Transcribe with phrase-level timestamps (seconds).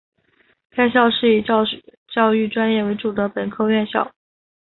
[0.71, 4.11] 该校是以教师教育专业为主的本科院校。